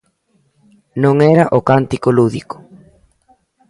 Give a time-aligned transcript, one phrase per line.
[1.03, 2.57] Non era o cántico lúdico.